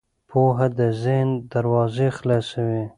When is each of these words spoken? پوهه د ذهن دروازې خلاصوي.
پوهه 0.29 0.67
د 0.77 0.79
ذهن 1.03 1.29
دروازې 1.53 2.07
خلاصوي. 2.17 2.83